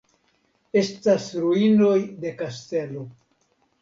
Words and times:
Estas 0.81 1.27
ruinoj 1.43 1.99
de 2.25 2.33
kastelo. 2.41 3.05